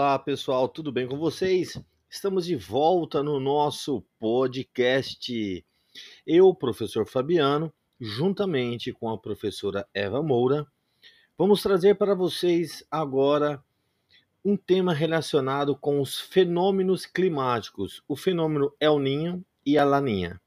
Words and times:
Olá, 0.00 0.16
pessoal, 0.16 0.68
tudo 0.68 0.92
bem 0.92 1.08
com 1.08 1.18
vocês? 1.18 1.76
Estamos 2.08 2.46
de 2.46 2.54
volta 2.54 3.20
no 3.20 3.40
nosso 3.40 4.00
podcast. 4.20 5.66
Eu, 6.24 6.54
professor 6.54 7.04
Fabiano, 7.04 7.74
juntamente 7.98 8.92
com 8.92 9.10
a 9.10 9.18
professora 9.18 9.88
Eva 9.92 10.22
Moura, 10.22 10.64
vamos 11.36 11.60
trazer 11.64 11.96
para 11.96 12.14
vocês 12.14 12.86
agora 12.88 13.60
um 14.44 14.56
tema 14.56 14.94
relacionado 14.94 15.74
com 15.74 16.00
os 16.00 16.20
fenômenos 16.20 17.04
climáticos, 17.04 18.00
o 18.06 18.14
fenômeno 18.14 18.72
El 18.78 19.00
Ninho 19.00 19.44
e 19.66 19.76
a 19.76 19.84
Laninha. 19.84 20.40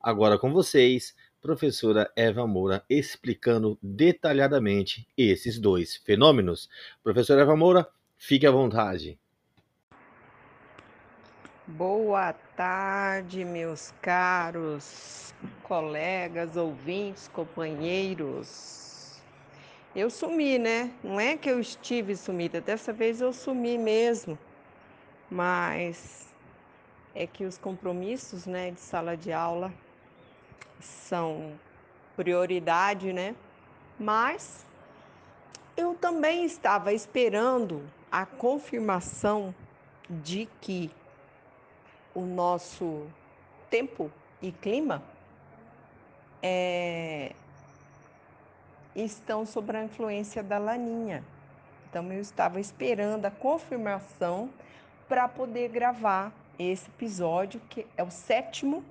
Agora 0.00 0.36
com 0.36 0.52
vocês, 0.52 1.14
professora 1.40 2.10
Eva 2.16 2.44
Moura 2.44 2.84
explicando 2.90 3.78
detalhadamente 3.80 5.06
esses 5.16 5.60
dois 5.60 5.94
fenômenos. 5.94 6.68
Professora 7.04 7.42
Eva 7.42 7.54
Moura, 7.54 7.88
fique 8.16 8.46
à 8.46 8.50
vontade. 8.50 9.18
Boa 11.66 12.32
tarde, 12.32 13.44
meus 13.44 13.92
caros 14.00 15.26
colegas, 15.62 16.56
ouvintes, 16.56 17.28
companheiros. 17.28 19.20
Eu 19.94 20.10
sumi, 20.10 20.58
né? 20.58 20.92
Não 21.02 21.18
é 21.18 21.36
que 21.36 21.50
eu 21.50 21.58
estive 21.58 22.16
sumida, 22.16 22.60
dessa 22.60 22.92
vez 22.92 23.20
eu 23.20 23.32
sumi 23.32 23.78
mesmo. 23.78 24.38
Mas 25.30 26.32
é 27.14 27.26
que 27.26 27.44
os 27.44 27.58
compromissos, 27.58 28.46
né, 28.46 28.70
de 28.70 28.80
sala 28.80 29.16
de 29.16 29.32
aula 29.32 29.72
são 30.80 31.58
prioridade, 32.14 33.12
né? 33.12 33.34
Mas 33.98 34.66
eu 35.76 35.94
também 35.94 36.44
estava 36.44 36.92
esperando 36.92 37.82
a 38.16 38.24
confirmação 38.24 39.54
de 40.08 40.48
que 40.62 40.90
o 42.14 42.22
nosso 42.22 43.06
tempo 43.68 44.10
e 44.40 44.50
clima 44.50 45.02
é, 46.42 47.34
estão 48.94 49.44
sob 49.44 49.76
a 49.76 49.84
influência 49.84 50.42
da 50.42 50.56
laninha. 50.56 51.22
Então 51.90 52.10
eu 52.10 52.22
estava 52.22 52.58
esperando 52.58 53.26
a 53.26 53.30
confirmação 53.30 54.48
para 55.06 55.28
poder 55.28 55.68
gravar 55.68 56.32
esse 56.58 56.88
episódio, 56.88 57.60
que 57.68 57.86
é 57.98 58.02
o 58.02 58.10
sétimo 58.10 58.82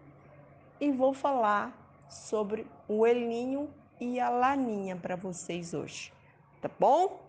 e 0.80 0.92
vou 0.92 1.16
falar 1.16 1.76
sobre 2.08 2.68
o 2.88 3.08
Elinho 3.08 3.74
e 4.00 4.20
a 4.20 4.30
Laninha 4.30 4.96
para 4.96 5.16
vocês 5.16 5.74
hoje, 5.74 6.14
tá 6.62 6.70
bom? 6.80 7.25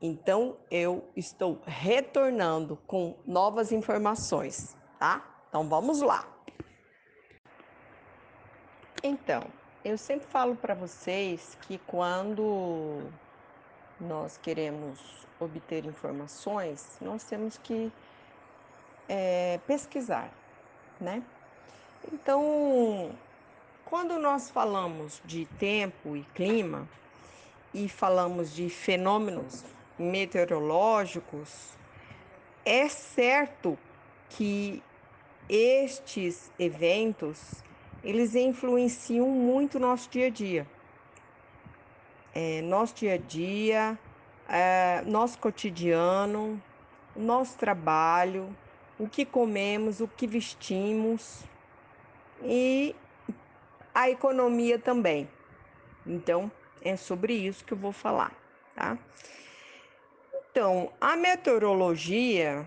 Então 0.00 0.56
eu 0.70 1.08
estou 1.16 1.60
retornando 1.66 2.76
com 2.86 3.16
novas 3.26 3.72
informações, 3.72 4.76
tá? 4.98 5.24
Então 5.48 5.68
vamos 5.68 6.02
lá. 6.02 6.26
Então, 9.02 9.42
eu 9.84 9.96
sempre 9.96 10.26
falo 10.26 10.56
para 10.56 10.74
vocês 10.74 11.56
que 11.62 11.78
quando 11.78 13.00
nós 14.00 14.36
queremos 14.36 14.98
obter 15.38 15.84
informações, 15.86 16.98
nós 17.00 17.24
temos 17.24 17.56
que 17.56 17.92
é, 19.08 19.60
pesquisar, 19.66 20.30
né? 21.00 21.22
Então, 22.12 23.12
quando 23.84 24.18
nós 24.18 24.50
falamos 24.50 25.22
de 25.24 25.46
tempo 25.58 26.16
e 26.16 26.22
clima 26.34 26.88
e 27.72 27.88
falamos 27.88 28.54
de 28.54 28.68
fenômenos 28.68 29.64
meteorológicos, 29.98 31.76
é 32.64 32.88
certo 32.88 33.78
que 34.28 34.82
estes 35.48 36.50
eventos 36.58 37.62
eles 38.02 38.34
influenciam 38.34 39.28
muito 39.28 39.76
o 39.76 39.80
nosso 39.80 40.08
dia 40.08 40.26
a 40.26 40.30
dia. 40.30 40.66
É, 42.34 42.62
nosso 42.62 42.94
dia 42.94 43.14
a 43.14 43.16
dia, 43.16 43.98
é, 44.48 45.02
nosso 45.06 45.38
cotidiano, 45.38 46.62
nosso 47.16 47.56
trabalho, 47.56 48.54
o 48.98 49.08
que 49.08 49.24
comemos, 49.24 50.00
o 50.00 50.08
que 50.08 50.26
vestimos 50.26 51.42
e 52.42 52.94
a 53.94 54.10
economia 54.10 54.78
também. 54.78 55.28
Então, 56.06 56.50
é 56.82 56.96
sobre 56.96 57.32
isso 57.32 57.64
que 57.64 57.72
eu 57.72 57.78
vou 57.78 57.92
falar, 57.92 58.32
tá? 58.74 58.96
Então, 60.56 60.90
a 60.98 61.14
meteorologia, 61.16 62.66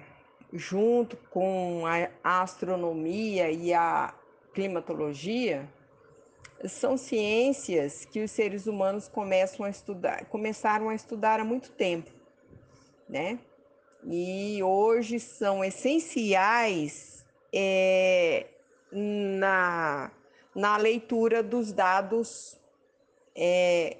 junto 0.54 1.18
com 1.32 1.86
a 2.24 2.44
astronomia 2.44 3.50
e 3.50 3.74
a 3.74 4.14
climatologia, 4.54 5.68
são 6.66 6.98
ciências 6.98 8.06
que 8.06 8.24
os 8.24 8.30
seres 8.30 8.68
humanos 8.68 9.08
começam 9.08 9.66
a 9.66 9.72
estudar, 9.72 10.26
começaram 10.26 10.90
a 10.90 10.94
estudar 10.94 11.40
há 11.40 11.44
muito 11.44 11.72
tempo, 11.72 12.12
né? 13.10 13.40
E 14.06 14.62
hoje 14.62 15.20
são 15.20 15.66
essenciais 15.66 17.26
é, 17.52 18.46
na, 18.92 20.12
na 20.54 20.78
leitura 20.78 21.42
dos 21.42 21.74
dados, 21.74 22.56
é, 23.36 23.98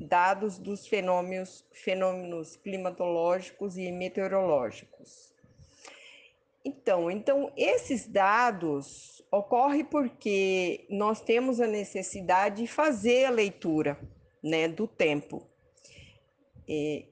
dados 0.00 0.58
dos 0.58 0.86
fenômenos, 0.86 1.64
fenômenos 1.72 2.56
climatológicos 2.56 3.76
e 3.76 3.90
meteorológicos. 3.90 5.34
Então, 6.64 7.10
então, 7.10 7.52
esses 7.56 8.08
dados 8.08 9.24
ocorrem 9.30 9.84
porque 9.84 10.84
nós 10.90 11.20
temos 11.20 11.60
a 11.60 11.66
necessidade 11.66 12.62
de 12.62 12.66
fazer 12.66 13.26
a 13.26 13.30
leitura 13.30 13.98
né, 14.42 14.66
do 14.66 14.86
tempo. 14.86 15.48
E, 16.66 17.06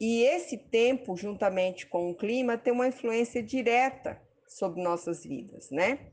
e 0.00 0.24
esse 0.24 0.58
tempo, 0.58 1.16
juntamente 1.16 1.86
com 1.86 2.10
o 2.10 2.14
clima, 2.14 2.58
tem 2.58 2.72
uma 2.72 2.88
influência 2.88 3.42
direta 3.42 4.20
sobre 4.48 4.82
nossas 4.82 5.24
vidas, 5.24 5.70
né? 5.70 6.10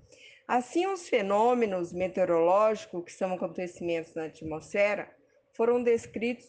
Assim, 0.47 0.85
os 0.85 1.09
fenômenos 1.09 1.91
meteorológicos, 1.91 3.03
que 3.03 3.11
são 3.11 3.33
acontecimentos 3.33 4.13
na 4.13 4.25
atmosfera, 4.25 5.11
foram 5.55 5.81
descritos 5.81 6.45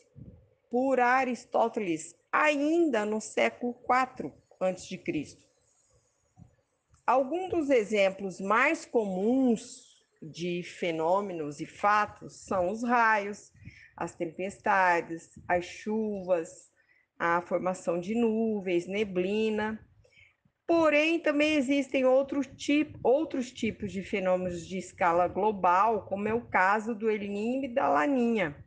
por 0.71 1.01
Aristóteles 1.01 2.15
ainda 2.33 3.05
no 3.05 3.21
século 3.21 3.75
IV 3.89 4.33
a.C. 4.61 5.39
Alguns 7.07 7.51
dos 7.51 7.71
exemplos 7.71 8.41
mais 8.41 8.85
comuns 8.85 9.85
de 10.21 10.63
fenômenos 10.63 11.61
e 11.61 11.67
fatos 11.67 12.45
são 12.45 12.71
os 12.71 12.83
raios, 12.83 13.53
as 13.97 14.15
tempestades, 14.15 15.31
as 15.47 15.65
chuvas, 15.65 16.71
a 17.19 17.41
formação 17.43 18.01
de 18.01 18.15
nuvens, 18.15 18.87
neblina, 18.87 19.81
Porém, 20.67 21.21
também 21.21 21.55
existem 21.55 22.05
outros, 22.05 22.49
tipo, 22.57 22.99
outros 23.05 23.53
tipos 23.53 23.93
de 23.93 24.03
fenômenos 24.03 24.67
de 24.67 24.79
escala 24.79 25.29
global, 25.29 26.07
como 26.07 26.27
é 26.27 26.35
o 26.35 26.49
caso 26.49 26.93
do 26.93 27.09
El 27.09 27.21
Niño 27.21 27.67
e 27.67 27.75
da 27.75 27.89
Laninha. 27.89 28.66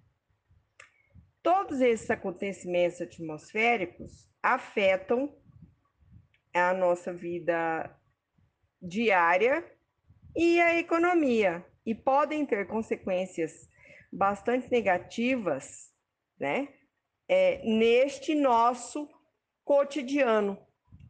Todos 1.52 1.82
esses 1.82 2.08
acontecimentos 2.12 3.02
atmosféricos 3.02 4.30
afetam 4.42 5.36
a 6.54 6.76
nossa 6.76 7.12
vida 7.12 8.00
diária 8.80 9.66
e 10.38 10.62
a 10.62 10.78
economia 10.78 11.66
e 11.84 11.96
podem 11.96 12.46
ter 12.46 12.68
consequências 12.68 13.68
bastante 14.14 14.70
negativas, 14.70 15.92
né? 16.40 16.68
É, 17.28 17.64
neste 17.66 18.36
nosso 18.36 19.10
cotidiano 19.66 20.56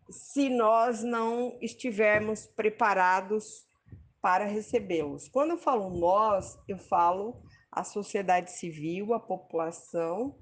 se 0.10 0.48
nós 0.50 1.04
não 1.04 1.58
estivermos 1.60 2.48
preparados 2.48 3.68
para 4.22 4.46
recebê-los. 4.46 5.28
Quando 5.28 5.52
eu 5.52 5.58
falo 5.58 5.90
nós, 5.90 6.58
eu 6.66 6.78
falo 6.78 7.44
a 7.72 7.84
sociedade 7.84 8.52
civil, 8.52 9.14
a 9.14 9.20
população 9.20 10.38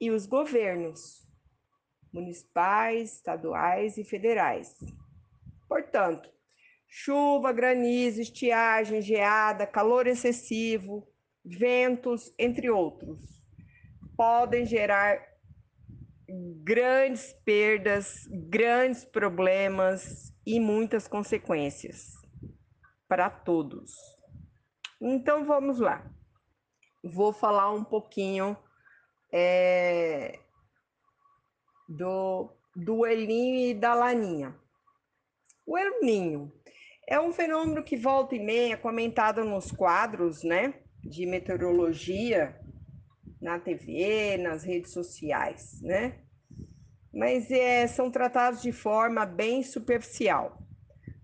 e 0.00 0.10
os 0.10 0.26
governos 0.26 1.26
municipais, 2.12 3.14
estaduais 3.14 3.98
e 3.98 4.04
federais. 4.04 4.74
Portanto, 5.68 6.30
chuva, 6.88 7.52
granizo, 7.52 8.20
estiagem, 8.20 9.02
geada, 9.02 9.66
calor 9.66 10.06
excessivo, 10.06 11.06
ventos, 11.44 12.32
entre 12.38 12.70
outros, 12.70 13.20
podem 14.16 14.64
gerar 14.64 15.20
grandes 16.62 17.32
perdas, 17.44 18.26
grandes 18.48 19.04
problemas 19.04 20.32
e 20.44 20.58
muitas 20.58 21.06
consequências 21.06 22.12
para 23.08 23.30
todos. 23.30 23.94
Então 25.00 25.44
vamos 25.44 25.78
lá. 25.78 26.15
Vou 27.06 27.32
falar 27.32 27.72
um 27.72 27.84
pouquinho 27.84 28.56
é, 29.32 30.38
do, 31.88 32.50
do 32.74 33.06
El 33.06 33.26
Ninho 33.26 33.70
e 33.70 33.74
da 33.74 33.94
Laninha. 33.94 34.54
O 35.66 35.76
El 35.76 36.00
Ninho 36.00 36.52
é 37.08 37.20
um 37.20 37.32
fenômeno 37.32 37.82
que 37.82 37.96
volta 37.96 38.34
e 38.34 38.38
meia 38.38 38.74
é 38.74 38.76
comentado 38.76 39.44
nos 39.44 39.70
quadros, 39.70 40.42
né, 40.42 40.74
de 41.02 41.24
meteorologia 41.24 42.58
na 43.40 43.60
TV, 43.60 44.36
nas 44.38 44.64
redes 44.64 44.92
sociais, 44.92 45.80
né? 45.82 46.20
Mas 47.12 47.50
é, 47.50 47.86
são 47.86 48.10
tratados 48.10 48.60
de 48.60 48.72
forma 48.72 49.24
bem 49.24 49.62
superficial. 49.62 50.58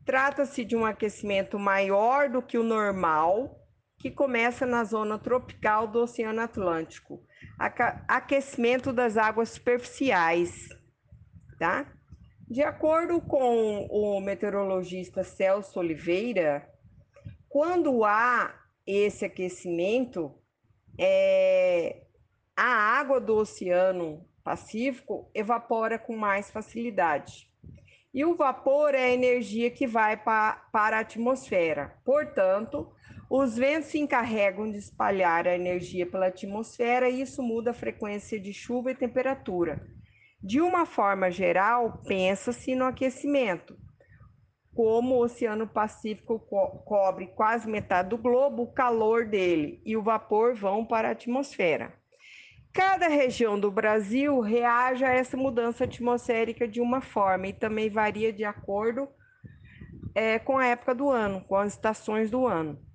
Trata-se 0.05 0.64
de 0.64 0.76
um 0.76 0.84
aquecimento 0.84 1.58
maior 1.58 2.29
do 2.29 2.43
que 2.43 2.56
o 2.56 2.62
normal, 2.62 3.62
que 4.03 4.11
começa 4.11 4.67
na 4.67 4.83
zona 4.83 5.17
tropical 5.17 5.87
do 5.87 6.01
Oceano 6.01 6.41
Atlântico. 6.41 7.23
Aquecimento 8.09 8.93
das 8.93 9.17
águas 9.17 9.51
superficiais, 9.51 10.69
tá? 11.57 11.87
De 12.51 12.65
acordo 12.65 13.21
com 13.21 13.87
o 13.89 14.21
meteorologista 14.21 15.23
Celso 15.23 15.79
Oliveira, 15.79 16.69
quando 17.49 18.05
há 18.05 18.53
esse 18.85 19.25
aquecimento, 19.25 20.35
é, 20.99 22.03
a 22.57 22.99
água 22.99 23.21
do 23.21 23.37
Oceano 23.37 24.27
Pacífico 24.43 25.31
evapora 25.33 25.97
com 25.97 26.17
mais 26.17 26.51
facilidade. 26.51 27.49
E 28.13 28.25
o 28.25 28.35
vapor 28.35 28.97
é 28.97 29.05
a 29.05 29.11
energia 29.11 29.71
que 29.71 29.87
vai 29.87 30.17
pa, 30.17 30.69
para 30.73 30.97
a 30.97 31.01
atmosfera. 31.01 31.97
Portanto, 32.05 32.93
os 33.34 33.56
ventos 33.56 33.88
se 33.88 33.99
encarregam 33.99 34.70
de 34.70 34.76
espalhar 34.76 35.49
a 35.49 35.55
energia 35.55 36.05
pela 36.05 36.26
atmosfera 36.26 37.08
e 37.08 37.23
isso 37.23 37.43
muda 37.43 37.70
a 37.70 37.75
frequência 37.75 38.38
de 38.38 38.52
chuva 38.52 38.90
e 38.90 38.94
temperatura. 38.94 39.88
De 40.43 40.61
uma 40.61 40.84
forma 40.84 41.31
geral, 41.31 42.02
pensa-se 42.06 42.75
no 42.75 42.84
aquecimento. 42.84 43.75
Como 44.75 45.14
o 45.14 45.23
Oceano 45.23 45.67
Pacífico 45.67 46.40
co 46.40 46.82
cobre 46.84 47.29
quase 47.29 47.67
metade 47.67 48.11
do 48.11 48.19
globo, 48.19 48.64
o 48.64 48.73
calor 48.75 49.25
dele 49.25 49.81
e 49.82 49.96
o 49.96 50.02
vapor 50.02 50.55
vão 50.55 50.84
para 50.84 51.08
a 51.08 51.12
atmosfera. 51.12 51.94
Cada 52.70 53.08
região 53.08 53.58
do 53.58 53.70
Brasil 53.70 54.40
reage 54.40 55.06
a 55.06 55.11
essa 55.11 55.38
mudança 55.38 55.84
atmosférica 55.84 56.69
de 56.69 56.82
uma 56.82 57.00
forma 57.00 57.46
e 57.46 57.55
também 57.55 57.88
varia 57.88 58.31
de 58.31 58.44
acordo 58.44 59.08
é, 60.14 60.38
com 60.38 60.58
a 60.58 60.67
época 60.67 60.94
do 60.94 61.08
ano, 61.08 61.40
com 61.49 61.56
as 61.56 61.73
estações 61.73 62.31
do 62.31 62.46
ano. 62.46 62.92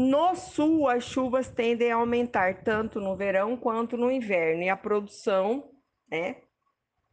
No 0.00 0.36
sul, 0.36 0.88
as 0.88 1.02
chuvas 1.02 1.50
tendem 1.50 1.90
a 1.90 1.96
aumentar 1.96 2.62
tanto 2.62 3.00
no 3.00 3.16
verão 3.16 3.56
quanto 3.56 3.96
no 3.96 4.12
inverno 4.12 4.62
e 4.62 4.68
a 4.68 4.76
produção 4.76 5.72
né, 6.08 6.36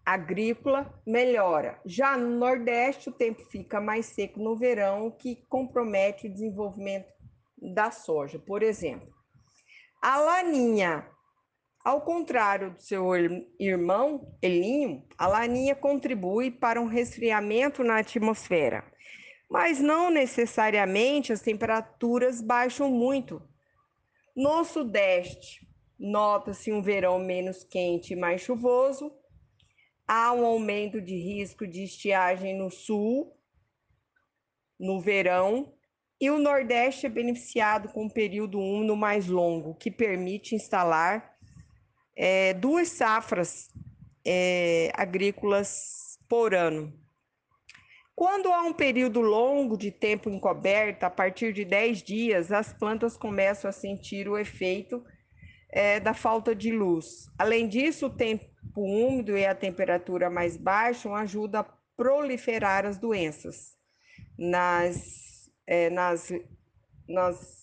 agrícola 0.06 0.94
melhora. 1.04 1.82
Já 1.84 2.16
no 2.16 2.38
Nordeste, 2.38 3.10
o 3.10 3.12
tempo 3.12 3.44
fica 3.46 3.82
mais 3.82 4.06
seco 4.06 4.40
no 4.40 4.56
verão, 4.56 5.08
o 5.08 5.12
que 5.12 5.44
compromete 5.50 6.28
o 6.28 6.32
desenvolvimento 6.32 7.12
da 7.60 7.90
soja, 7.90 8.38
por 8.38 8.62
exemplo. 8.62 9.12
A 10.00 10.18
laninha, 10.20 11.10
ao 11.84 12.02
contrário 12.02 12.70
do 12.70 12.82
seu 12.84 13.04
irmão 13.60 14.38
Elinho, 14.44 15.04
a 15.18 15.26
laninha 15.26 15.76
contribui 15.76 16.52
para 16.52 16.80
um 16.80 16.86
resfriamento 16.86 17.84
na 17.84 17.98
atmosfera, 17.98 18.86
mas 19.50 19.80
não 19.80 20.10
necessariamente 20.10 21.32
as 21.32 21.42
temperaturas 21.42 22.42
baixam 22.42 22.90
muito. 22.90 23.42
No 24.36 24.64
Sudeste, 24.64 25.66
nota-se 25.98 26.72
um 26.72 26.82
verão 26.82 27.20
menos 27.20 27.64
quente 27.64 28.14
e 28.14 28.16
mais 28.16 28.42
chuvoso, 28.42 29.12
há 30.08 30.32
um 30.34 30.46
aumento 30.46 31.02
de 31.02 31.16
risco 31.16 31.66
de 31.66 31.84
estiagem 31.84 32.58
no 32.58 32.70
Sul, 32.70 33.34
no 34.80 35.00
verão, 35.00 35.74
e 36.20 36.30
o 36.30 36.40
Nordeste 36.40 37.06
é 37.06 37.10
beneficiado 37.10 37.90
com 37.90 38.06
um 38.06 38.10
período 38.10 38.60
úmido 38.60 38.96
mais 38.96 39.28
longo, 39.28 39.76
que 39.76 39.92
permite 39.92 40.56
instalar 40.56 41.36
é, 42.16 42.54
duas 42.54 42.90
safras 42.90 43.70
é, 44.26 44.92
agrícolas 44.96 46.18
por 46.28 46.54
ano. 46.54 46.94
Quando 48.16 48.52
há 48.54 48.62
um 48.62 48.72
período 48.72 49.20
longo 49.20 49.78
de 49.78 49.92
tempo 49.92 50.30
encoberto, 50.30 51.04
a 51.04 51.10
partir 51.10 51.52
de 51.52 51.66
10 51.66 52.02
dias, 52.02 52.52
as 52.52 52.72
plantas 52.72 53.18
começam 53.18 53.68
a 53.68 53.74
sentir 53.74 54.30
o 54.30 54.38
efeito 54.38 55.04
é, 55.70 56.00
da 56.00 56.14
falta 56.14 56.56
de 56.56 56.72
luz. 56.72 57.30
Além 57.38 57.68
disso, 57.68 58.06
o 58.06 58.10
tempo 58.10 58.46
úmido 58.78 59.38
e 59.38 59.46
a 59.46 59.54
temperatura 59.54 60.30
mais 60.30 60.56
baixa 60.56 61.12
ajudam 61.14 61.62
a 61.62 61.78
proliferar 61.98 62.86
as 62.86 62.98
doenças 62.98 63.76
nas 64.38 65.26
é, 65.68 65.90
nas, 65.90 66.32
nas 67.08 67.56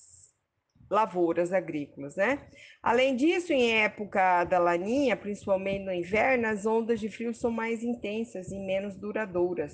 lavouras 0.90 1.52
agrícolas, 1.52 2.16
né? 2.16 2.46
Além 2.82 3.16
disso, 3.16 3.52
em 3.52 3.72
época 3.82 4.44
da 4.44 4.58
laninha, 4.58 5.16
principalmente 5.16 5.84
no 5.84 5.92
inverno, 5.92 6.48
as 6.48 6.66
ondas 6.66 7.00
de 7.00 7.08
frio 7.08 7.32
são 7.32 7.50
mais 7.50 7.82
intensas 7.82 8.50
e 8.50 8.58
menos 8.58 8.96
duradouras. 8.96 9.72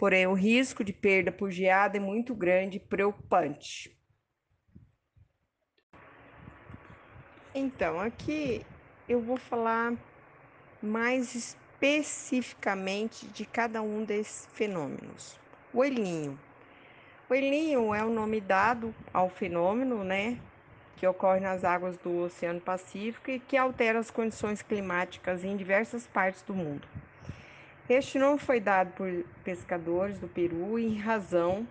Porém, 0.00 0.26
o 0.26 0.32
risco 0.32 0.82
de 0.82 0.94
perda 0.94 1.30
por 1.30 1.50
geada 1.50 1.98
é 1.98 2.00
muito 2.00 2.34
grande 2.34 2.78
e 2.78 2.80
preocupante. 2.80 3.94
Então, 7.54 8.00
aqui 8.00 8.64
eu 9.06 9.20
vou 9.20 9.36
falar 9.36 9.92
mais 10.82 11.34
especificamente 11.34 13.26
de 13.26 13.44
cada 13.44 13.82
um 13.82 14.02
desses 14.02 14.48
fenômenos. 14.54 15.38
O 15.70 15.84
elinho 15.84 16.38
o 17.28 17.34
Elinho 17.34 17.94
é 17.94 18.02
o 18.02 18.10
nome 18.10 18.40
dado 18.40 18.92
ao 19.14 19.28
fenômeno, 19.28 20.02
né, 20.02 20.36
que 20.96 21.06
ocorre 21.06 21.38
nas 21.38 21.62
águas 21.62 21.96
do 21.98 22.22
Oceano 22.22 22.60
Pacífico 22.60 23.30
e 23.30 23.38
que 23.38 23.56
altera 23.56 24.00
as 24.00 24.10
condições 24.10 24.62
climáticas 24.62 25.44
em 25.44 25.56
diversas 25.56 26.08
partes 26.08 26.42
do 26.42 26.52
mundo. 26.52 26.88
Este 27.90 28.20
nome 28.20 28.38
foi 28.38 28.60
dado 28.60 28.92
por 28.92 29.10
pescadores 29.42 30.16
do 30.16 30.28
Peru 30.28 30.78
em 30.78 30.96
razão 30.96 31.66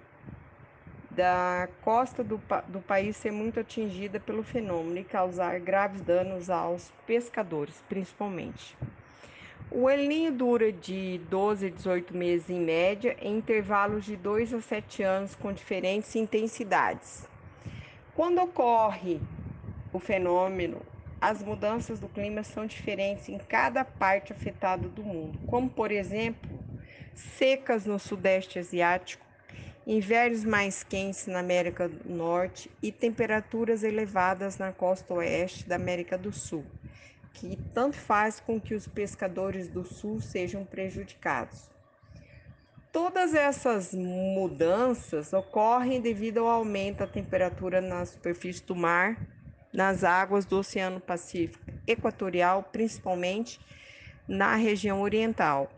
da 1.09 1.69
costa 1.81 2.21
do, 2.21 2.41
do 2.67 2.81
país 2.81 3.15
ser 3.15 3.31
muito 3.31 3.57
atingida 3.57 4.19
pelo 4.19 4.43
fenômeno 4.43 4.97
e 4.97 5.03
causar 5.05 5.57
graves 5.61 6.01
danos 6.01 6.49
aos 6.49 6.91
pescadores, 7.07 7.81
principalmente. 7.87 8.75
O 9.71 9.89
El 9.89 10.29
dura 10.33 10.73
de 10.73 11.21
12 11.29 11.67
a 11.67 11.69
18 11.69 12.13
meses 12.13 12.49
em 12.49 12.59
média, 12.59 13.15
em 13.21 13.37
intervalos 13.37 14.03
de 14.03 14.17
2 14.17 14.55
a 14.55 14.61
7 14.61 15.01
anos 15.01 15.35
com 15.35 15.53
diferentes 15.53 16.13
intensidades. 16.17 17.25
Quando 18.13 18.41
ocorre 18.41 19.21
o 19.93 19.99
fenômeno, 19.99 20.81
as 21.21 21.43
mudanças 21.43 21.99
do 21.99 22.07
clima 22.07 22.43
são 22.43 22.65
diferentes 22.65 23.29
em 23.29 23.37
cada 23.37 23.83
parte 23.83 24.31
afetada 24.31 24.87
do 24.87 25.03
mundo, 25.03 25.39
como 25.47 25.69
por 25.69 25.91
exemplo, 25.91 26.49
secas 27.13 27.85
no 27.85 27.99
Sudeste 27.99 28.59
Asiático, 28.59 29.25
invernos 29.85 30.43
mais 30.43 30.83
quentes 30.83 31.27
na 31.27 31.39
América 31.39 31.89
do 31.89 32.09
Norte 32.09 32.69
e 32.81 32.91
temperaturas 32.91 33.83
elevadas 33.83 34.57
na 34.57 34.71
costa 34.71 35.13
oeste 35.13 35.67
da 35.67 35.75
América 35.75 36.17
do 36.17 36.31
Sul 36.31 36.65
que 37.39 37.57
tanto 37.73 37.95
faz 37.95 38.39
com 38.39 38.59
que 38.59 38.75
os 38.75 38.87
pescadores 38.87 39.69
do 39.69 39.83
sul 39.83 40.19
sejam 40.19 40.65
prejudicados. 40.65 41.69
Todas 42.91 43.33
essas 43.33 43.93
mudanças 43.93 45.31
ocorrem 45.31 46.01
devido 46.01 46.39
ao 46.39 46.47
aumento 46.47 46.99
da 46.99 47.07
temperatura 47.07 47.79
na 47.79 48.03
superfície 48.05 48.63
do 48.63 48.75
mar, 48.75 49.17
nas 49.71 50.03
águas 50.03 50.45
do 50.45 50.59
Oceano 50.59 50.99
Pacífico 50.99 51.63
Equatorial, 51.87 52.63
principalmente 52.71 53.59
na 54.27 54.55
região 54.55 55.01
oriental. 55.01 55.71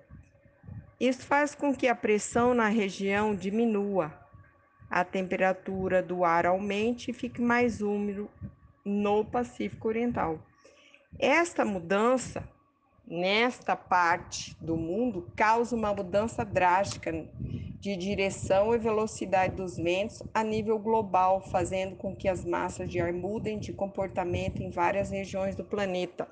Isso 1.00 1.26
faz 1.26 1.56
com 1.56 1.74
que 1.74 1.88
a 1.88 1.96
pressão 1.96 2.54
na 2.54 2.68
região 2.68 3.36
diminua, 3.36 4.14
a 4.90 5.04
temperatura 5.04 6.02
do 6.02 6.24
ar 6.24 6.46
aumente 6.46 7.12
e 7.12 7.14
fique 7.14 7.42
mais 7.42 7.82
úmido 7.82 8.30
no 8.86 9.24
Pacífico 9.26 9.88
Oriental. 9.88 10.40
Esta 11.18 11.66
mudança 11.66 12.48
nesta 13.08 13.76
parte 13.76 14.56
do 14.62 14.78
mundo 14.78 15.32
causa 15.36 15.76
uma 15.76 15.94
mudança 15.94 16.46
drástica 16.46 17.28
de 17.80 17.98
direção 17.98 18.74
e 18.74 18.78
velocidade 18.78 19.56
dos 19.56 19.76
ventos 19.76 20.22
a 20.34 20.44
nível 20.44 20.78
global, 20.78 21.42
fazendo 21.42 21.96
com 21.96 22.16
que 22.16 22.28
as 22.28 22.46
massas 22.46 22.90
de 22.90 23.00
ar 23.00 23.12
mudem 23.12 23.60
de 23.60 23.74
comportamento 23.74 24.62
em 24.62 24.70
várias 24.70 25.10
regiões 25.10 25.56
do 25.56 25.64
planeta. 25.64 26.28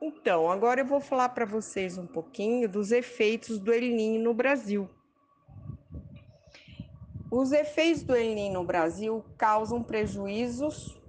Então, 0.00 0.50
agora 0.50 0.80
eu 0.80 0.86
vou 0.86 1.00
falar 1.00 1.30
para 1.30 1.44
vocês 1.44 1.96
um 1.96 2.06
pouquinho 2.06 2.68
dos 2.68 2.90
efeitos 2.90 3.58
do 3.58 3.72
El 3.72 3.94
Niño 3.94 4.22
no 4.22 4.34
Brasil. 4.34 4.88
Os 7.30 7.52
efeitos 7.52 8.02
do 8.02 8.16
El 8.16 8.34
Niño 8.34 8.54
no 8.54 8.64
Brasil 8.64 9.24
causam 9.36 9.82
prejuízos 9.82 11.00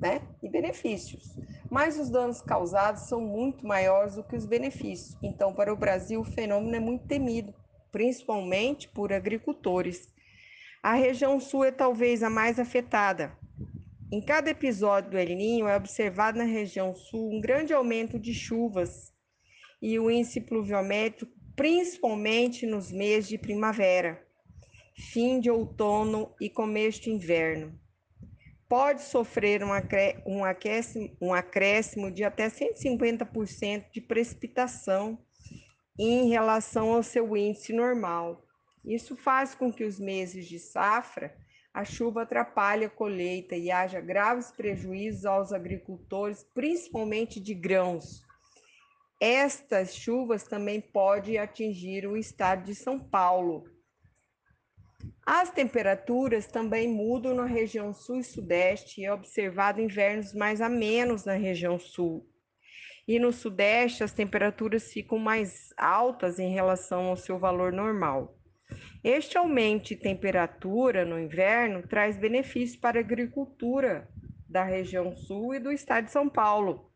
né, 0.00 0.22
e 0.42 0.48
benefícios 0.48 1.36
mas 1.72 1.98
os 1.98 2.10
danos 2.10 2.42
causados 2.42 3.04
são 3.04 3.18
muito 3.18 3.66
maiores 3.66 4.16
do 4.16 4.22
que 4.22 4.36
os 4.36 4.44
benefícios. 4.44 5.16
Então, 5.22 5.54
para 5.54 5.72
o 5.72 5.76
Brasil, 5.76 6.20
o 6.20 6.24
fenômeno 6.24 6.76
é 6.76 6.78
muito 6.78 7.06
temido, 7.06 7.54
principalmente 7.90 8.86
por 8.88 9.10
agricultores. 9.10 10.12
A 10.82 10.92
região 10.92 11.40
sul 11.40 11.64
é 11.64 11.70
talvez 11.70 12.22
a 12.22 12.28
mais 12.28 12.58
afetada. 12.58 13.32
Em 14.12 14.20
cada 14.20 14.50
episódio 14.50 15.12
do 15.12 15.18
El 15.18 15.34
Ninho 15.34 15.66
é 15.66 15.74
observado 15.74 16.36
na 16.36 16.44
região 16.44 16.94
sul 16.94 17.32
um 17.32 17.40
grande 17.40 17.72
aumento 17.72 18.18
de 18.18 18.34
chuvas 18.34 19.10
e 19.80 19.98
o 19.98 20.10
índice 20.10 20.42
pluviométrico, 20.42 21.32
principalmente 21.56 22.66
nos 22.66 22.92
meses 22.92 23.30
de 23.30 23.38
primavera, 23.38 24.22
fim 24.94 25.40
de 25.40 25.50
outono 25.50 26.34
e 26.38 26.50
começo 26.50 27.00
de 27.00 27.10
inverno 27.10 27.80
pode 28.72 29.02
sofrer 29.02 29.62
um, 29.62 29.68
um, 30.24 30.42
aquecimento, 30.46 31.14
um 31.20 31.34
acréscimo 31.34 32.10
de 32.10 32.24
até 32.24 32.48
150% 32.48 33.90
de 33.92 34.00
precipitação 34.00 35.18
em 35.98 36.30
relação 36.30 36.94
ao 36.94 37.02
seu 37.02 37.36
índice 37.36 37.70
normal. 37.70 38.42
Isso 38.82 39.14
faz 39.14 39.54
com 39.54 39.70
que 39.70 39.84
os 39.84 40.00
meses 40.00 40.48
de 40.48 40.58
safra 40.58 41.36
a 41.74 41.84
chuva 41.84 42.22
atrapalhe 42.22 42.86
a 42.86 42.88
colheita 42.88 43.54
e 43.54 43.70
haja 43.70 44.00
graves 44.00 44.50
prejuízos 44.50 45.26
aos 45.26 45.52
agricultores, 45.52 46.42
principalmente 46.54 47.38
de 47.38 47.52
grãos. 47.52 48.22
Estas 49.20 49.94
chuvas 49.94 50.44
também 50.44 50.80
podem 50.80 51.36
atingir 51.36 52.06
o 52.06 52.16
estado 52.16 52.64
de 52.64 52.74
São 52.74 52.98
Paulo, 52.98 53.64
as 55.24 55.50
temperaturas 55.50 56.46
também 56.46 56.88
mudam 56.88 57.34
na 57.34 57.46
região 57.46 57.94
sul 57.94 58.18
e 58.18 58.24
sudeste 58.24 59.00
e 59.00 59.04
é 59.04 59.12
observado 59.12 59.80
invernos 59.80 60.34
mais 60.34 60.60
amenos 60.60 61.24
na 61.24 61.34
região 61.34 61.78
sul. 61.78 62.28
E 63.06 63.18
no 63.18 63.32
sudeste 63.32 64.02
as 64.02 64.12
temperaturas 64.12 64.92
ficam 64.92 65.18
mais 65.18 65.72
altas 65.76 66.38
em 66.38 66.52
relação 66.52 67.04
ao 67.06 67.16
seu 67.16 67.38
valor 67.38 67.72
normal. 67.72 68.36
Este 69.04 69.36
aumento 69.36 69.88
de 69.88 69.96
temperatura 69.96 71.04
no 71.04 71.18
inverno 71.18 71.86
traz 71.86 72.16
benefícios 72.16 72.78
para 72.78 72.98
a 72.98 73.02
agricultura 73.02 74.08
da 74.48 74.64
região 74.64 75.16
sul 75.16 75.54
e 75.54 75.60
do 75.60 75.72
estado 75.72 76.06
de 76.06 76.12
São 76.12 76.28
Paulo, 76.28 76.90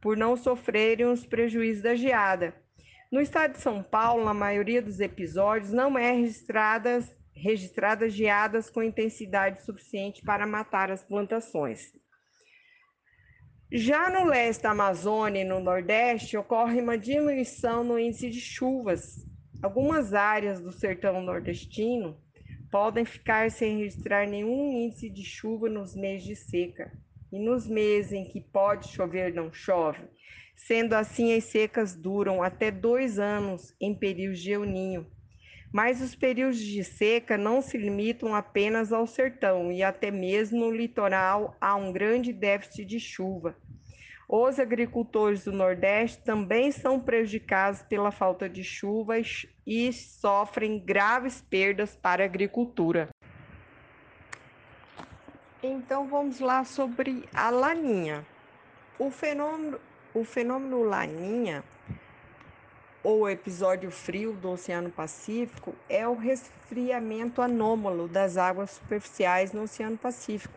por 0.00 0.16
não 0.16 0.36
sofrerem 0.36 1.06
os 1.06 1.26
prejuízos 1.26 1.82
da 1.82 1.94
geada. 1.94 2.54
No 3.10 3.20
estado 3.20 3.52
de 3.52 3.60
São 3.60 3.82
Paulo, 3.82 4.24
na 4.24 4.34
maioria 4.34 4.80
dos 4.80 5.00
episódios, 5.00 5.72
não 5.72 5.98
é 5.98 6.12
registradas 6.12 7.14
registradas 7.40 8.12
geadas 8.12 8.68
com 8.68 8.82
intensidade 8.82 9.62
suficiente 9.64 10.22
para 10.22 10.46
matar 10.46 10.90
as 10.90 11.02
plantações. 11.02 11.92
Já 13.72 14.10
no 14.10 14.28
leste 14.28 14.62
da 14.62 14.72
Amazônia 14.72 15.42
e 15.42 15.44
no 15.44 15.60
Nordeste, 15.60 16.36
ocorre 16.36 16.80
uma 16.80 16.98
diminuição 16.98 17.84
no 17.84 17.98
índice 17.98 18.28
de 18.28 18.40
chuvas. 18.40 19.24
Algumas 19.62 20.12
áreas 20.12 20.60
do 20.60 20.72
sertão 20.72 21.22
nordestino 21.22 22.20
podem 22.70 23.04
ficar 23.04 23.50
sem 23.50 23.78
registrar 23.78 24.26
nenhum 24.26 24.72
índice 24.72 25.08
de 25.08 25.24
chuva 25.24 25.68
nos 25.68 25.94
meses 25.94 26.26
de 26.26 26.36
seca. 26.36 26.92
E 27.32 27.38
nos 27.38 27.68
meses 27.68 28.12
em 28.12 28.24
que 28.24 28.40
pode 28.40 28.88
chover, 28.88 29.32
não 29.32 29.52
chove. 29.52 30.02
Sendo 30.56 30.94
assim, 30.94 31.32
as 31.32 31.44
secas 31.44 31.94
duram 31.94 32.42
até 32.42 32.72
dois 32.72 33.20
anos 33.20 33.74
em 33.80 33.94
períodos 33.94 34.40
de 34.40 34.50
euninho, 34.50 35.06
mas 35.72 36.00
os 36.00 36.14
períodos 36.14 36.58
de 36.58 36.82
seca 36.82 37.38
não 37.38 37.62
se 37.62 37.78
limitam 37.78 38.34
apenas 38.34 38.92
ao 38.92 39.06
sertão 39.06 39.70
e 39.70 39.82
até 39.82 40.10
mesmo 40.10 40.58
no 40.58 40.70
litoral 40.70 41.56
há 41.60 41.76
um 41.76 41.92
grande 41.92 42.32
déficit 42.32 42.84
de 42.84 42.98
chuva. 42.98 43.56
Os 44.28 44.60
agricultores 44.60 45.44
do 45.44 45.52
Nordeste 45.52 46.22
também 46.22 46.70
são 46.70 47.00
prejudicados 47.00 47.82
pela 47.82 48.12
falta 48.12 48.48
de 48.48 48.62
chuvas 48.62 49.44
e 49.66 49.92
sofrem 49.92 50.78
graves 50.78 51.40
perdas 51.40 51.96
para 51.96 52.22
a 52.22 52.26
agricultura. 52.26 53.08
Então 55.62 56.06
vamos 56.06 56.38
lá 56.40 56.64
sobre 56.64 57.24
a 57.34 57.50
laninha. 57.50 58.24
O 58.98 59.10
fenômeno, 59.10 59.80
o 60.14 60.24
fenômeno 60.24 60.82
laninha 60.82 61.64
ou 63.02 63.28
episódio 63.28 63.90
frio 63.90 64.34
do 64.34 64.50
Oceano 64.50 64.90
Pacífico 64.90 65.74
é 65.88 66.06
o 66.06 66.14
resfriamento 66.14 67.40
anômalo 67.40 68.06
das 68.06 68.36
águas 68.36 68.72
superficiais 68.72 69.52
no 69.52 69.62
Oceano 69.62 69.96
Pacífico, 69.96 70.54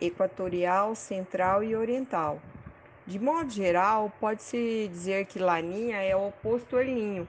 equatorial, 0.00 0.94
central 0.96 1.62
e 1.62 1.76
oriental. 1.76 2.40
De 3.06 3.18
modo 3.18 3.50
geral, 3.50 4.12
pode-se 4.18 4.88
dizer 4.88 5.26
que 5.26 5.38
Laninha 5.38 6.02
é 6.02 6.16
o 6.16 6.28
oposto 6.28 6.76
ao 6.76 6.82
Ninho, 6.82 7.28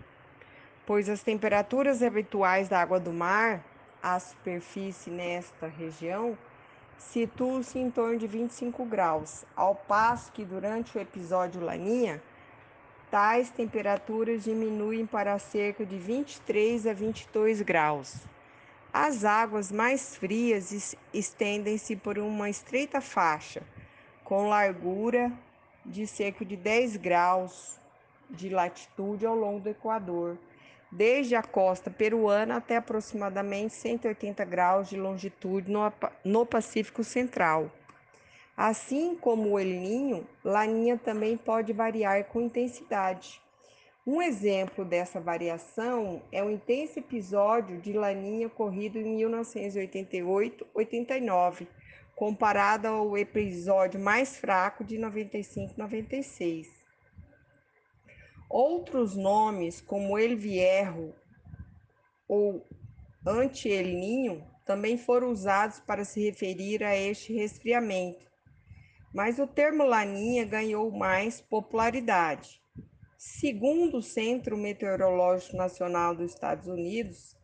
pois 0.85 1.07
as 1.07 1.21
temperaturas 1.21 2.01
habituais 2.01 2.67
da 2.67 2.81
água 2.81 2.99
do 2.99 3.13
mar, 3.13 3.63
à 4.01 4.19
superfície 4.19 5.11
nesta 5.11 5.67
região, 5.67 6.37
situam-se 6.97 7.77
em 7.77 7.91
torno 7.91 8.17
de 8.17 8.25
25 8.25 8.85
graus, 8.85 9.45
ao 9.55 9.75
passo 9.75 10.31
que 10.31 10.45
durante 10.45 10.97
o 10.97 11.01
episódio 11.01 11.61
Laninha, 11.61 12.21
tais 13.09 13.49
temperaturas 13.49 14.43
diminuem 14.43 15.05
para 15.05 15.37
cerca 15.39 15.85
de 15.85 15.97
23 15.97 16.87
a 16.87 16.93
22 16.93 17.61
graus. 17.61 18.15
As 18.91 19.25
águas 19.25 19.71
mais 19.71 20.15
frias 20.15 20.95
estendem-se 21.13 21.95
por 21.95 22.17
uma 22.17 22.49
estreita 22.49 23.01
faixa, 23.01 23.61
com 24.23 24.47
largura 24.47 25.31
de 25.85 26.07
cerca 26.07 26.43
de 26.45 26.55
10 26.55 26.97
graus 26.97 27.79
de 28.29 28.49
latitude 28.49 29.25
ao 29.25 29.35
longo 29.35 29.59
do 29.59 29.69
Equador, 29.69 30.37
desde 30.91 31.35
a 31.35 31.43
costa 31.43 31.91
peruana 31.91 32.57
até 32.57 32.77
aproximadamente 32.77 33.73
180 33.73 34.45
graus 34.45 34.89
de 34.89 34.97
longitude 34.97 35.69
no, 35.69 35.91
no 36.23 36.45
Pacífico 36.45 37.03
Central. 37.03 37.69
Assim 38.57 39.17
como 39.17 39.49
o 39.49 39.59
El 39.59 39.67
Ninho, 39.67 40.25
Laninha 40.41 40.97
também 40.97 41.35
pode 41.35 41.73
variar 41.73 42.23
com 42.25 42.39
intensidade. 42.39 43.41
Um 44.07 44.21
exemplo 44.21 44.85
dessa 44.85 45.19
variação 45.19 46.21
é 46.31 46.41
o 46.41 46.49
intenso 46.49 46.99
episódio 46.99 47.81
de 47.81 47.91
Laninha 47.91 48.47
ocorrido 48.47 48.97
em 48.97 49.17
1988-89, 49.17 51.67
comparado 52.15 52.87
ao 52.87 53.17
episódio 53.17 53.99
mais 53.99 54.37
fraco 54.37 54.85
de 54.85 54.97
95-96. 54.99 56.67
Outros 58.49 59.17
nomes, 59.17 59.81
como 59.81 60.17
El 60.17 60.37
Vierro 60.37 61.13
ou 62.25 62.65
Anti-El 63.27 63.87
Ninho, 63.87 64.47
também 64.65 64.97
foram 64.97 65.29
usados 65.29 65.81
para 65.81 66.05
se 66.05 66.23
referir 66.23 66.85
a 66.85 66.95
este 66.95 67.33
resfriamento 67.33 68.33
mas 69.15 69.39
o 69.39 69.47
termo 69.47 69.83
laninha 69.85 70.43
ganhou 70.43 70.91
mais 70.91 71.39
popularidade. 71.39 72.61
Segundo 73.17 73.99
o 73.99 74.01
Centro 74.01 74.57
Meteorológico 74.57 75.55
Nacional 75.55 76.13
dos 76.13 76.33
Estados 76.33 76.67
Unidos, 76.67 77.37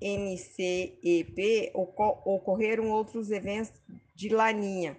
NCEP, 0.00 1.72
ocorreram 1.74 2.92
outros 2.92 3.32
eventos 3.32 3.72
de 4.14 4.28
laninha. 4.28 4.96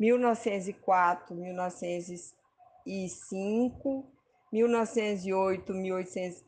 1904, 0.00 1.36
1905, 1.36 4.12
1908, 4.52 5.72
1800, 5.72 6.44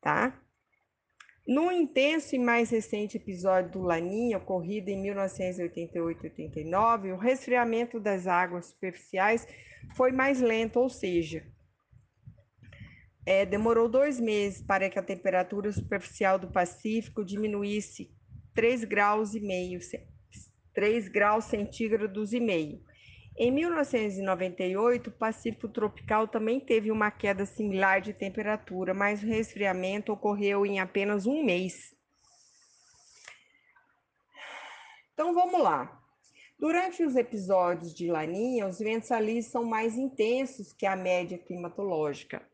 tá? 0.00 0.39
No 1.50 1.70
intenso 1.72 2.36
e 2.36 2.38
mais 2.38 2.70
recente 2.70 3.16
episódio 3.16 3.72
do 3.72 3.80
Laninha, 3.80 4.38
ocorrido 4.38 4.88
em 4.88 5.02
1988-89, 5.02 7.12
o 7.12 7.16
resfriamento 7.16 7.98
das 7.98 8.28
águas 8.28 8.66
superficiais 8.66 9.48
foi 9.96 10.12
mais 10.12 10.40
lento, 10.40 10.78
ou 10.78 10.88
seja, 10.88 11.44
é, 13.26 13.44
demorou 13.44 13.88
dois 13.88 14.20
meses 14.20 14.62
para 14.62 14.88
que 14.88 14.96
a 14.96 15.02
temperatura 15.02 15.72
superficial 15.72 16.38
do 16.38 16.52
Pacífico 16.52 17.24
diminuísse 17.24 18.14
3 18.54 18.84
graus 18.84 19.34
e 19.34 19.40
meio, 19.40 19.80
3 20.72 21.08
graus 21.08 21.46
centígrados 21.46 22.32
e 22.32 22.38
meio. 22.38 22.80
Em 23.42 23.50
1998, 23.50 25.08
o 25.08 25.12
Pacífico 25.12 25.66
tropical 25.66 26.28
também 26.28 26.60
teve 26.60 26.90
uma 26.90 27.10
queda 27.10 27.46
similar 27.46 28.02
de 28.02 28.12
temperatura, 28.12 28.92
mas 28.92 29.22
o 29.22 29.26
resfriamento 29.26 30.12
ocorreu 30.12 30.66
em 30.66 30.78
apenas 30.78 31.24
um 31.24 31.42
mês. 31.42 31.96
Então 35.14 35.32
vamos 35.32 35.58
lá. 35.58 36.02
Durante 36.58 37.02
os 37.02 37.16
episódios 37.16 37.94
de 37.94 38.10
Laninha, 38.10 38.66
os 38.66 38.78
ventos 38.78 39.10
ali 39.10 39.42
são 39.42 39.64
mais 39.64 39.96
intensos 39.96 40.74
que 40.74 40.84
a 40.84 40.94
média 40.94 41.38
climatológica. 41.38 42.46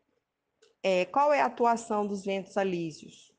É, 0.81 1.03
qual 1.03 1.33
é 1.33 1.41
a 1.41 1.47
atuação 1.47 2.07
dos 2.07 2.23
ventos 2.23 2.55
alísios? 2.55 3.35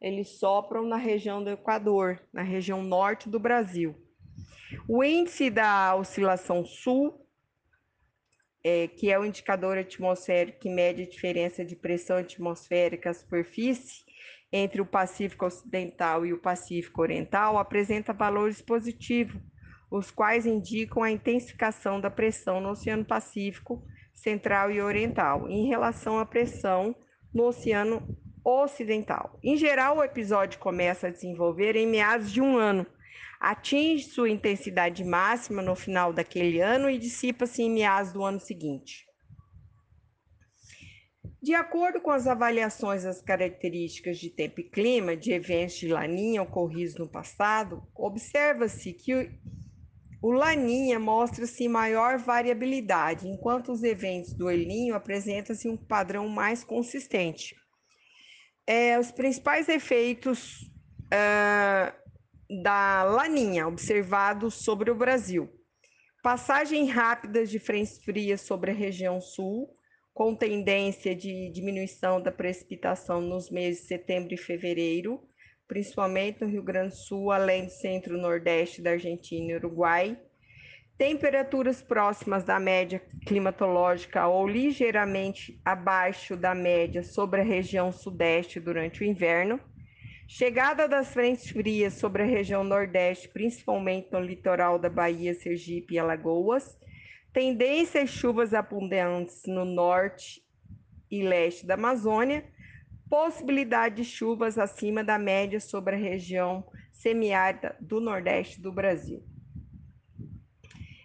Eles 0.00 0.38
sopram 0.38 0.86
na 0.86 0.96
região 0.96 1.42
do 1.42 1.50
Equador, 1.50 2.22
na 2.32 2.42
região 2.42 2.84
norte 2.84 3.28
do 3.28 3.40
Brasil. 3.40 4.03
O 4.88 5.02
índice 5.02 5.50
da 5.50 5.94
oscilação 5.94 6.64
sul, 6.64 7.26
é, 8.62 8.88
que 8.88 9.10
é 9.10 9.18
o 9.18 9.24
indicador 9.24 9.76
atmosférico 9.76 10.60
que 10.60 10.70
mede 10.70 11.02
a 11.02 11.08
diferença 11.08 11.64
de 11.64 11.76
pressão 11.76 12.16
atmosférica 12.16 13.10
à 13.10 13.14
superfície 13.14 14.04
entre 14.52 14.80
o 14.80 14.86
Pacífico 14.86 15.46
Ocidental 15.46 16.24
e 16.24 16.32
o 16.32 16.40
Pacífico 16.40 17.02
Oriental, 17.02 17.58
apresenta 17.58 18.12
valores 18.12 18.62
positivos, 18.62 19.40
os 19.90 20.10
quais 20.10 20.46
indicam 20.46 21.02
a 21.02 21.10
intensificação 21.10 22.00
da 22.00 22.10
pressão 22.10 22.60
no 22.60 22.70
Oceano 22.70 23.04
Pacífico 23.04 23.84
Central 24.14 24.70
e 24.70 24.80
Oriental 24.80 25.48
em 25.48 25.66
relação 25.68 26.18
à 26.18 26.24
pressão 26.24 26.94
no 27.32 27.44
Oceano 27.44 28.16
Ocidental. 28.44 29.38
Em 29.42 29.56
geral, 29.56 29.98
o 29.98 30.04
episódio 30.04 30.58
começa 30.60 31.08
a 31.08 31.10
desenvolver 31.10 31.76
em 31.76 31.86
meados 31.86 32.30
de 32.30 32.40
um 32.40 32.56
ano 32.56 32.86
atinge 33.50 34.04
sua 34.04 34.30
intensidade 34.30 35.04
máxima 35.04 35.62
no 35.62 35.74
final 35.74 36.12
daquele 36.12 36.60
ano 36.60 36.88
e 36.88 36.98
dissipa-se 36.98 37.62
em 37.62 37.70
meados 37.70 38.12
do 38.12 38.24
ano 38.24 38.40
seguinte. 38.40 39.04
De 41.42 41.54
acordo 41.54 42.00
com 42.00 42.10
as 42.10 42.26
avaliações 42.26 43.02
das 43.02 43.20
características 43.20 44.18
de 44.18 44.30
tempo 44.30 44.60
e 44.60 44.64
clima 44.64 45.14
de 45.14 45.32
eventos 45.32 45.76
de 45.76 45.88
Laninha 45.88 46.42
ocorridos 46.42 46.96
no 46.96 47.06
passado, 47.06 47.82
observa-se 47.94 48.94
que 48.94 49.30
o 50.22 50.32
Laninha 50.32 50.98
mostra-se 50.98 51.68
maior 51.68 52.16
variabilidade, 52.16 53.28
enquanto 53.28 53.72
os 53.72 53.82
eventos 53.82 54.32
do 54.32 54.48
El 54.48 54.66
Ninho 54.66 54.94
apresentam-se 54.94 55.68
um 55.68 55.76
padrão 55.76 56.26
mais 56.30 56.64
consistente. 56.64 57.54
É, 58.66 58.98
os 58.98 59.12
principais 59.12 59.68
efeitos 59.68 60.62
uh, 61.12 62.03
da 62.48 63.02
Laninha 63.02 63.66
observado 63.66 64.50
sobre 64.50 64.90
o 64.90 64.94
Brasil. 64.94 65.48
Passagem 66.22 66.86
rápida 66.86 67.44
de 67.44 67.58
frentes 67.58 67.98
frias 67.98 68.40
sobre 68.40 68.70
a 68.70 68.74
região 68.74 69.20
sul, 69.20 69.68
com 70.12 70.34
tendência 70.34 71.14
de 71.14 71.50
diminuição 71.50 72.20
da 72.20 72.30
precipitação 72.30 73.20
nos 73.20 73.50
meses 73.50 73.82
de 73.82 73.88
setembro 73.88 74.32
e 74.32 74.38
fevereiro, 74.38 75.20
principalmente 75.66 76.40
no 76.40 76.48
Rio 76.48 76.62
Grande 76.62 76.90
do 76.90 76.96
Sul, 76.96 77.30
além 77.30 77.66
do 77.66 77.70
centro-nordeste 77.70 78.80
da 78.80 78.92
Argentina 78.92 79.52
e 79.52 79.56
Uruguai. 79.56 80.18
Temperaturas 80.96 81.82
próximas 81.82 82.44
da 82.44 82.60
média 82.60 83.02
climatológica 83.26 84.28
ou 84.28 84.46
ligeiramente 84.46 85.60
abaixo 85.64 86.36
da 86.36 86.54
média 86.54 87.02
sobre 87.02 87.40
a 87.40 87.44
região 87.44 87.90
sudeste 87.90 88.60
durante 88.60 89.02
o 89.02 89.04
inverno 89.04 89.60
Chegada 90.36 90.88
das 90.88 91.12
frentes 91.12 91.48
frias 91.48 91.94
sobre 91.94 92.24
a 92.24 92.26
região 92.26 92.64
Nordeste, 92.64 93.28
principalmente 93.28 94.10
no 94.10 94.18
litoral 94.18 94.80
da 94.80 94.90
Bahia, 94.90 95.32
Sergipe 95.32 95.94
e 95.94 95.98
Alagoas. 96.00 96.76
Tendência 97.32 98.02
às 98.02 98.10
chuvas 98.10 98.52
abundantes 98.52 99.42
no 99.46 99.64
norte 99.64 100.42
e 101.08 101.22
leste 101.22 101.64
da 101.64 101.74
Amazônia. 101.74 102.44
Possibilidade 103.08 104.02
de 104.02 104.04
chuvas 104.04 104.58
acima 104.58 105.04
da 105.04 105.20
média 105.20 105.60
sobre 105.60 105.94
a 105.94 105.98
região 105.98 106.66
semiárida 106.90 107.76
do 107.80 108.00
Nordeste 108.00 108.60
do 108.60 108.72
Brasil. 108.72 109.22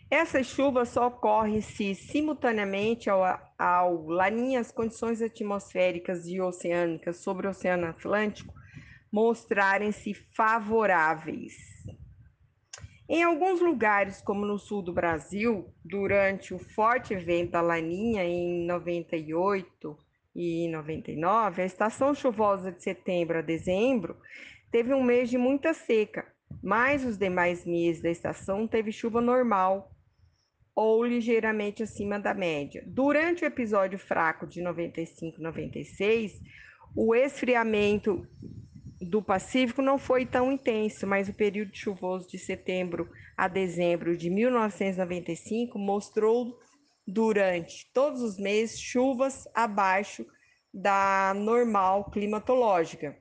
Essas 0.10 0.48
chuvas 0.48 0.90
só 0.90 1.06
ocorrem 1.06 1.62
se, 1.62 1.94
simultaneamente 1.94 3.12
ao, 3.12 3.22
ao 3.60 4.08
Laninha, 4.08 4.60
as 4.60 4.72
condições 4.72 5.22
atmosféricas 5.22 6.26
e 6.26 6.42
oceânicas 6.42 7.18
sobre 7.18 7.46
o 7.46 7.52
Oceano 7.52 7.86
Atlântico 7.86 8.58
mostrarem-se 9.12 10.14
favoráveis. 10.14 11.56
Em 13.08 13.24
alguns 13.24 13.60
lugares, 13.60 14.22
como 14.22 14.46
no 14.46 14.60
sul 14.60 14.84
do 14.84 14.94
Brasil, 14.94 15.74
durante 15.84 16.54
o 16.54 16.60
forte 16.60 17.14
evento 17.14 17.52
da 17.52 17.62
Laninha 17.62 18.24
em 18.24 18.68
98 18.68 19.98
e 20.36 20.68
99, 20.70 21.64
a 21.64 21.66
estação 21.66 22.14
chuvosa 22.14 22.72
de 22.72 22.84
setembro 22.84 23.40
a 23.40 23.42
dezembro 23.42 24.16
teve 24.72 24.94
um 24.94 25.04
mês 25.04 25.28
de 25.28 25.40
muita 25.40 25.74
seca, 25.74 26.28
mas 26.62 27.04
os 27.04 27.18
demais 27.18 27.66
meses 27.66 28.02
da 28.02 28.12
estação 28.12 28.68
teve 28.68 28.92
chuva 28.92 29.20
normal 29.20 29.92
ou 30.76 31.04
ligeiramente 31.04 31.82
acima 31.82 32.20
da 32.20 32.34
média. 32.34 32.84
Durante 32.86 33.44
o 33.44 33.48
episódio 33.48 33.98
fraco 33.98 34.46
de 34.46 34.62
95 34.62 35.42
96, 35.42 36.40
o 36.96 37.14
esfriamento 37.16 38.26
do 39.02 39.22
Pacífico 39.22 39.82
não 39.82 39.98
foi 39.98 40.26
tão 40.26 40.52
intenso, 40.52 41.08
mas 41.08 41.30
o 41.30 41.34
período 41.34 41.76
chuvoso 41.76 42.28
de 42.28 42.38
setembro 42.38 43.10
a 43.38 43.48
dezembro 43.48 44.18
de 44.18 44.30
1995 44.30 45.80
mostrou 45.80 46.60
durante 47.08 47.90
todos 47.94 48.22
os 48.22 48.38
meses 48.38 48.80
chuvas 48.80 49.48
abaixo 49.54 50.26
da 50.74 51.34
normal 51.36 52.12
climatológica. 52.12 53.18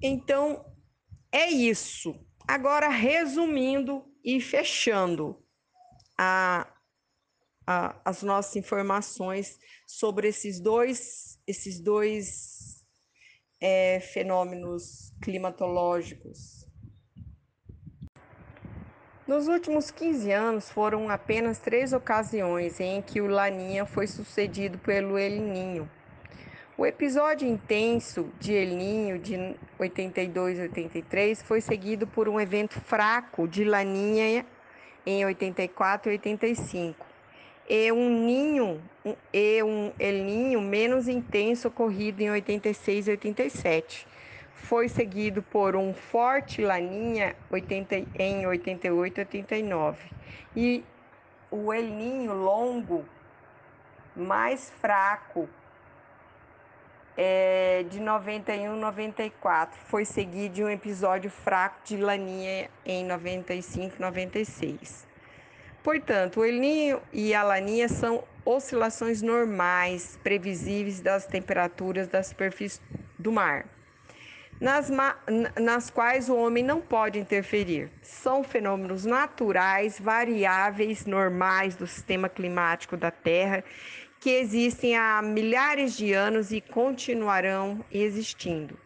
Então, 0.00 0.64
é 1.32 1.50
isso. 1.50 2.14
Agora, 2.46 2.88
resumindo 2.88 4.04
e 4.24 4.40
fechando 4.40 5.44
a, 6.16 6.72
a, 7.66 8.00
as 8.04 8.22
nossas 8.22 8.54
informações 8.56 9.58
sobre 9.86 10.28
esses 10.28 10.60
dois, 10.60 11.38
esses 11.46 11.80
dois 11.80 12.57
é, 13.60 14.00
fenômenos 14.00 15.12
climatológicos. 15.20 16.66
Nos 19.26 19.46
últimos 19.46 19.90
15 19.90 20.32
anos, 20.32 20.70
foram 20.70 21.10
apenas 21.10 21.58
três 21.58 21.92
ocasiões 21.92 22.80
em 22.80 23.02
que 23.02 23.20
o 23.20 23.26
Laninha 23.26 23.84
foi 23.84 24.06
sucedido 24.06 24.78
pelo 24.78 25.18
El 25.18 25.42
Ninho. 25.42 25.90
O 26.78 26.86
episódio 26.86 27.46
intenso 27.46 28.30
de 28.38 28.54
El 28.54 28.76
Ninho 28.76 29.18
de 29.18 29.56
82 29.78 30.58
e 30.58 30.62
83 30.62 31.42
foi 31.42 31.60
seguido 31.60 32.06
por 32.06 32.28
um 32.28 32.40
evento 32.40 32.80
fraco 32.80 33.46
de 33.46 33.64
Laninha 33.64 34.46
em 35.04 35.26
84 35.26 36.10
e 36.10 36.14
85 36.14 37.07
e 37.68 37.92
um 37.92 38.24
ninho 38.24 38.80
e 39.32 39.62
um 39.62 39.92
El 39.98 40.24
Ninho 40.24 40.60
menos 40.60 41.08
intenso 41.08 41.68
ocorrido 41.68 42.22
em 42.22 42.30
86 42.30 43.08
e 43.08 43.10
87. 43.12 44.06
Foi 44.54 44.88
seguido 44.88 45.42
por 45.42 45.76
um 45.76 45.94
forte 45.94 46.62
Laninha 46.62 47.36
80, 47.50 48.06
em 48.18 48.46
88 48.46 49.18
e 49.18 49.20
89. 49.20 50.10
E 50.56 50.84
o 51.50 51.72
El 51.72 51.84
Ninho 51.84 52.32
longo 52.32 53.04
mais 54.16 54.70
fraco 54.80 55.48
é, 57.16 57.84
de 57.88 58.00
91 58.00 58.76
94. 58.76 59.78
Foi 59.86 60.04
seguido 60.04 60.54
de 60.54 60.64
um 60.64 60.70
episódio 60.70 61.30
fraco 61.30 61.76
de 61.84 61.96
Laninha 61.96 62.70
em 62.84 63.04
95 63.04 63.96
96. 63.98 65.07
Portanto, 65.88 66.40
o 66.40 66.44
El 66.44 66.56
Ninho 66.56 67.00
e 67.14 67.32
a 67.32 67.42
Laninha 67.42 67.88
são 67.88 68.22
oscilações 68.44 69.22
normais, 69.22 70.18
previsíveis 70.22 71.00
das 71.00 71.24
temperaturas 71.24 72.06
da 72.06 72.22
superfície 72.22 72.78
do 73.18 73.32
mar, 73.32 73.64
nas, 74.60 74.90
nas 75.58 75.88
quais 75.88 76.28
o 76.28 76.36
homem 76.36 76.62
não 76.62 76.78
pode 76.78 77.18
interferir. 77.18 77.90
São 78.02 78.44
fenômenos 78.44 79.06
naturais, 79.06 79.98
variáveis, 79.98 81.06
normais 81.06 81.74
do 81.74 81.86
sistema 81.86 82.28
climático 82.28 82.94
da 82.94 83.10
Terra 83.10 83.64
que 84.20 84.28
existem 84.28 84.94
há 84.94 85.22
milhares 85.22 85.96
de 85.96 86.12
anos 86.12 86.52
e 86.52 86.60
continuarão 86.60 87.82
existindo. 87.90 88.78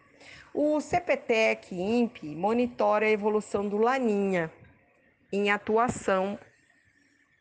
O 0.53 0.79
CPTEC 0.79 1.75
INPE 1.75 2.33
monitora 2.33 3.05
a 3.05 3.11
evolução 3.11 3.67
do 3.67 3.75
Laninha 3.75 4.49
em 5.33 5.51
atuação 5.51 6.39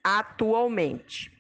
atualmente 0.03 1.31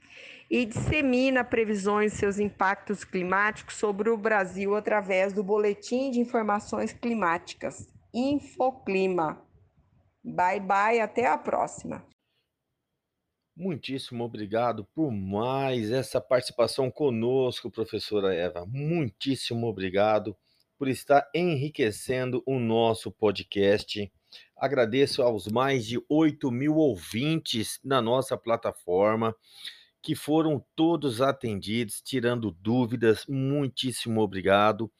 e 0.51 0.67
dissemina 0.67 1.43
previsões 1.43 2.13
de 2.13 2.19
seus 2.19 2.39
impactos 2.39 3.05
climáticos 3.05 3.77
sobre 3.77 4.11
o 4.11 4.19
Brasil 4.19 4.77
através 4.77 5.33
do 5.33 5.43
Boletim 5.43 6.11
de 6.11 6.21
Informações 6.21 6.93
Climáticas, 6.93 7.91
Infoclima. 8.13 9.43
Bye 10.23 10.61
bye, 10.61 11.01
até 11.01 11.27
a 11.27 11.39
próxima. 11.39 12.07
Muitíssimo 13.57 14.25
obrigado 14.25 14.87
por 14.95 15.11
mais 15.11 15.91
essa 15.91 16.21
participação 16.21 16.91
conosco, 16.91 17.71
professora 17.71 18.35
Eva. 18.35 18.67
Muitíssimo 18.67 19.67
obrigado 19.67 20.37
por 20.79 20.89
estar 20.89 21.31
enriquecendo 21.35 22.43
o 22.47 22.59
nosso 22.59 23.11
podcast. 23.11 24.11
Agradeço 24.57 25.23
aos 25.23 25.49
mais 25.49 25.87
de 25.87 26.03
8 26.09 26.51
mil 26.51 26.77
ouvintes 26.77 27.81
na 27.85 28.01
nossa 28.01 28.37
plataforma, 28.37 29.35
que 30.01 30.15
foram 30.15 30.65
todos 30.75 31.21
atendidos, 31.21 32.01
tirando 32.01 32.51
dúvidas. 32.51 33.25
Muitíssimo 33.27 34.21
obrigado. 34.21 34.91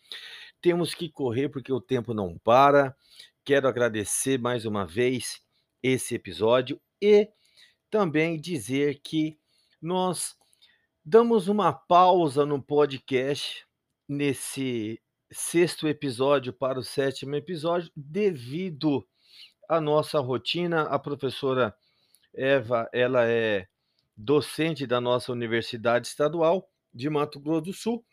Temos 0.61 0.95
que 0.95 1.09
correr 1.09 1.49
porque 1.49 1.73
o 1.73 1.81
tempo 1.81 2.15
não 2.15 2.39
para. 2.39 2.97
Quero 3.45 3.67
agradecer 3.67 4.39
mais 4.39 4.65
uma 4.65 4.87
vez 4.87 5.41
esse 5.83 6.15
episódio 6.15 6.81
e 7.01 7.29
também 7.91 8.41
dizer 8.41 9.01
que 9.03 9.37
nós 9.81 10.37
damos 11.05 11.49
uma 11.49 11.73
pausa 11.73 12.47
no 12.47 12.63
podcast 12.63 13.67
nesse 14.09 15.03
sexto 15.33 15.89
episódio 15.89 16.53
para 16.53 16.79
o 16.79 16.85
sétimo 16.85 17.35
episódio 17.35 17.91
devido 17.97 19.05
à 19.73 19.81
nossa 19.81 20.21
rotina. 20.21 20.83
A 20.83 20.99
professora 20.99 21.75
Eva, 22.35 22.89
ela 22.93 23.27
é 23.27 23.67
docente 24.15 24.87
da 24.87 25.01
nossa 25.01 25.33
Universidade 25.33 26.07
Estadual 26.07 26.69
de 26.93 27.09
Mato 27.09 27.41
Grosso 27.41 27.63
do 27.63 27.73
Sul 27.73 28.05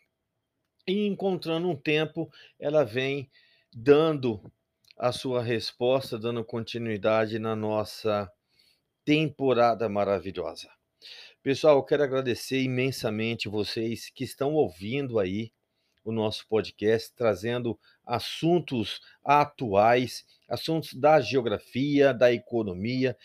e 0.86 1.06
encontrando 1.06 1.68
um 1.68 1.76
tempo, 1.76 2.32
ela 2.58 2.82
vem 2.82 3.30
dando 3.72 4.50
a 4.98 5.12
sua 5.12 5.42
resposta, 5.42 6.18
dando 6.18 6.42
continuidade 6.42 7.38
na 7.38 7.54
nossa 7.54 8.30
temporada 9.04 9.86
maravilhosa. 9.88 10.70
Pessoal, 11.42 11.76
eu 11.76 11.82
quero 11.82 12.02
agradecer 12.02 12.62
imensamente 12.62 13.48
vocês 13.48 14.10
que 14.10 14.24
estão 14.24 14.54
ouvindo 14.54 15.18
aí 15.18 15.52
o 16.02 16.10
nosso 16.10 16.46
podcast, 16.48 17.12
trazendo 17.14 17.78
assuntos 18.06 19.00
atuais, 19.22 20.24
assuntos 20.50 20.92
da 20.94 21.20
geografia, 21.20 22.12
da 22.12 22.32
economia, 22.32 23.16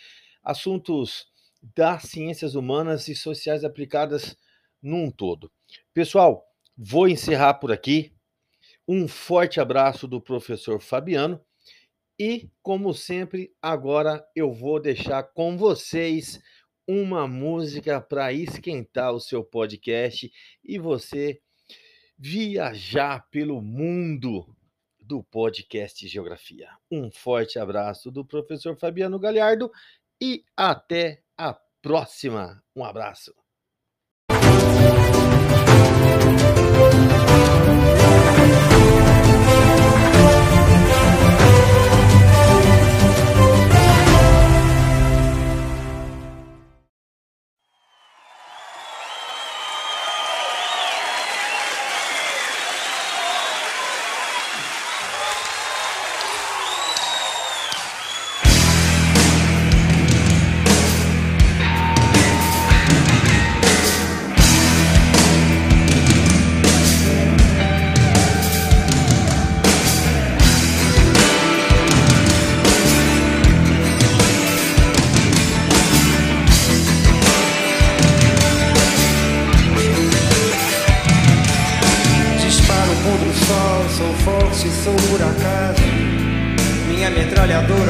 assuntos 0.43 1.27
das 1.75 2.03
ciências 2.03 2.53
humanas 2.55 3.07
e 3.07 3.15
sociais 3.15 3.63
aplicadas 3.63 4.37
num 4.81 5.09
todo. 5.09 5.51
Pessoal, 5.93 6.45
vou 6.77 7.07
encerrar 7.07 7.55
por 7.55 7.71
aqui. 7.71 8.13
Um 8.87 9.07
forte 9.07 9.59
abraço 9.59 10.07
do 10.07 10.21
professor 10.21 10.79
Fabiano 10.79 11.41
e, 12.19 12.49
como 12.61 12.93
sempre, 12.93 13.51
agora 13.61 14.23
eu 14.35 14.53
vou 14.53 14.79
deixar 14.79 15.23
com 15.23 15.57
vocês 15.57 16.39
uma 16.87 17.27
música 17.27 17.99
para 17.99 18.31
esquentar 18.31 19.11
o 19.11 19.19
seu 19.19 19.43
podcast 19.43 20.31
e 20.63 20.77
você 20.77 21.41
viajar 22.17 23.27
pelo 23.29 23.61
mundo 23.61 24.54
do 25.05 25.23
podcast 25.23 26.07
Geografia. 26.07 26.69
Um 26.91 27.11
forte 27.11 27.59
abraço 27.59 28.09
do 28.11 28.25
professor 28.25 28.75
Fabiano 28.75 29.19
Galhardo 29.19 29.71
e 30.21 30.43
até 30.57 31.21
a 31.37 31.53
próxima. 31.81 32.63
Um 32.75 32.83
abraço. 32.83 33.44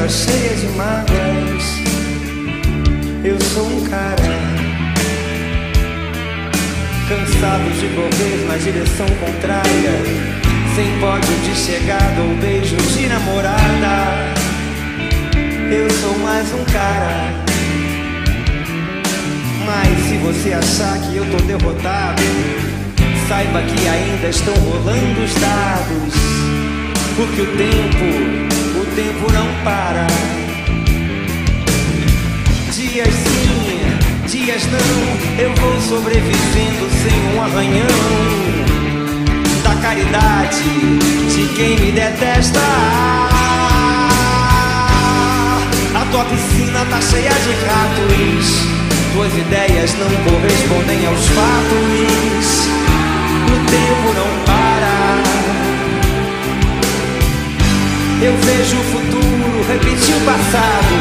Cheia 0.08 0.54
de 0.54 0.68
mágoas. 0.76 1.64
Eu 3.24 3.40
sou 3.52 3.66
um 3.66 3.84
cara 3.86 4.16
cansado 7.08 7.70
de 7.74 7.88
correr 7.88 8.46
na 8.46 8.56
direção 8.56 9.06
contrária, 9.18 9.90
sem 10.76 11.00
pódio 11.00 11.34
de 11.44 11.56
chegada 11.56 12.20
ou 12.22 12.36
beijo 12.36 12.76
de 12.76 13.08
namorada. 13.08 14.32
Eu 15.72 15.90
sou 15.90 16.16
mais 16.20 16.46
um 16.54 16.64
cara. 16.66 17.34
Mas 19.66 19.98
se 20.06 20.16
você 20.18 20.52
achar 20.52 20.96
que 21.00 21.16
eu 21.16 21.26
tô 21.32 21.38
derrotado, 21.44 22.22
saiba 23.28 23.60
que 23.62 23.88
ainda 23.88 24.28
estão 24.28 24.54
rolando 24.54 25.20
os 25.24 25.34
dados, 25.34 26.14
porque 27.16 27.42
o 27.42 27.56
tempo 27.56 28.55
tempo 28.96 29.30
não 29.30 29.46
para. 29.62 30.06
Dias 32.72 33.14
sim, 33.14 34.26
dias 34.26 34.62
não, 34.72 35.38
eu 35.38 35.54
vou 35.54 35.80
sobrevivendo 35.82 36.88
sem 37.02 37.36
um 37.36 37.42
arranhão. 37.42 37.86
Da 39.62 39.74
caridade 39.82 40.62
de 41.28 41.54
quem 41.54 41.78
me 41.78 41.92
detesta. 41.92 42.60
A 45.94 46.06
tua 46.10 46.24
piscina 46.24 46.86
tá 46.88 47.00
cheia 47.02 47.28
de 47.28 47.52
ratos. 47.66 48.46
Tuas 49.12 49.32
ideias 49.36 49.94
não 49.98 50.08
correspondem 50.24 51.06
aos 51.06 51.28
fatos. 51.28 52.68
O 53.44 53.56
tempo 53.70 54.14
não 54.14 54.44
para. 54.46 54.65
Eu 58.26 58.36
vejo 58.38 58.76
o 58.76 58.82
futuro 58.82 59.62
repetir 59.68 60.16
o 60.16 60.20
passado. 60.22 60.94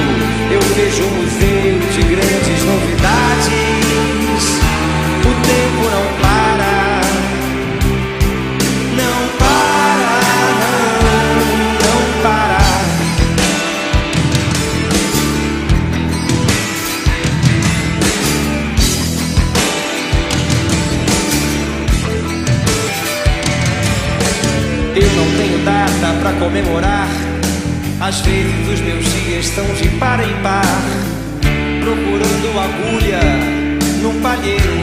Eu 0.52 0.62
vejo 0.76 1.04
um 1.06 1.24
museu 1.24 1.80
de 1.92 2.02
grandes 2.04 2.64
novidades. 2.64 3.48
O 5.22 5.34
tempo 5.42 5.90
não 5.90 6.04
é 6.04 6.22
passa. 6.22 6.25
Data 26.06 26.20
para 26.20 26.34
comemorar. 26.34 27.08
Às 28.00 28.20
vezes 28.22 28.68
os 28.74 28.80
meus 28.82 29.06
dias 29.06 29.48
são 29.48 29.66
de 29.76 29.88
par 29.98 30.20
em 30.20 30.34
par, 30.44 30.64
procurando 31.82 32.60
agulha 32.60 33.22
num 34.02 34.22
palheiro. 34.22 34.76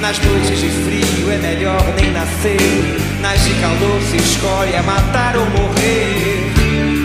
Nas 0.00 0.18
noites 0.18 0.58
de 0.60 0.68
frio 0.68 1.30
é 1.32 1.38
melhor 1.38 1.82
nem 1.96 2.12
nascer. 2.12 3.00
Nas 3.20 3.42
de 3.42 3.54
calor 3.54 4.00
se 4.10 4.16
escolhe 4.18 4.76
a 4.76 4.82
matar 4.82 5.36
ou 5.36 5.46
morrer. 5.46 6.52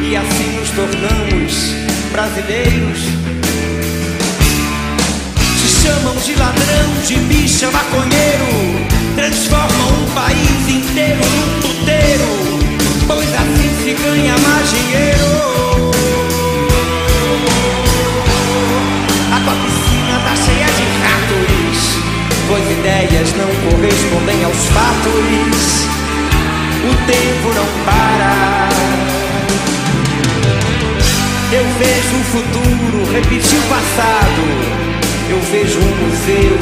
E 0.03 0.15
assim 0.15 0.59
nos 0.59 0.69
tornamos 0.71 1.73
brasileiros. 2.11 2.99
Te 5.61 5.67
chamam 5.81 6.15
de 6.17 6.35
ladrão, 6.35 7.01
de 7.05 7.15
bicha, 7.15 7.71
maconheiro. 7.71 8.98
Transformam 9.19 9.89
um 9.99 10.05
país 10.15 10.69
inteiro 10.69 11.19
num 11.19 11.59
puteiro. 11.59 12.23
Pois 13.05 13.27
assim 13.35 13.69
se 13.83 13.93
ganha 14.01 14.33
mais 14.37 14.71
dinheiro. 14.71 15.91
A 19.35 19.39
tua 19.41 19.55
piscina 19.55 20.21
tá 20.23 20.35
cheia 20.37 20.67
de 20.67 20.83
ratos 21.03 21.99
pois 22.47 22.63
ideias 22.71 23.33
não 23.33 23.49
correspondem 23.69 24.43
aos 24.45 24.65
fatos. 24.69 25.87
O 26.85 26.93
tempo 27.05 27.53
não 27.55 27.67
para. 27.83 28.69
Eu 31.51 31.65
vejo 31.77 32.15
o 32.15 32.23
futuro 32.23 33.11
repetir 33.11 33.59
o 33.59 33.63
passado. 33.63 34.79
Eu 35.29 35.41
vejo 35.51 35.77
um 35.77 36.07
museu 36.07 36.58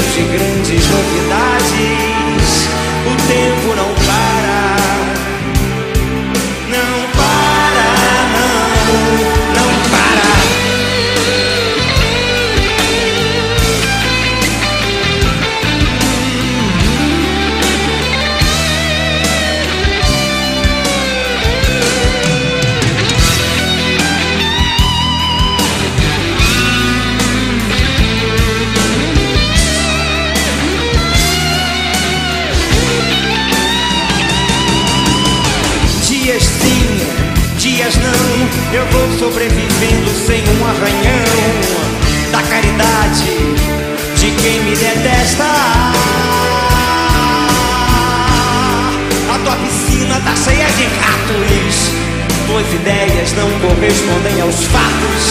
ideias 52.73 53.34
não 53.34 53.49
correspondem 53.60 54.41
aos 54.41 54.63
fatos. 54.65 55.23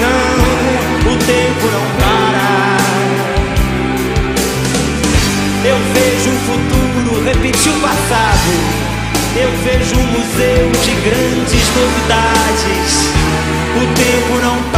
Não, 0.00 1.12
o 1.12 1.16
tempo 1.16 1.66
não 1.72 1.86
para. 1.98 2.76
Eu 5.64 5.76
vejo 5.94 6.30
o 6.30 6.38
futuro 6.46 7.24
repetir 7.24 7.72
o 7.72 7.80
passado. 7.80 8.52
Eu 9.36 9.50
vejo 9.64 9.96
um 9.96 10.06
museu 10.12 10.70
de 10.82 10.94
grandes 11.08 11.64
novidades. 11.76 12.92
O 13.76 13.84
tempo 13.94 14.32
não 14.42 14.75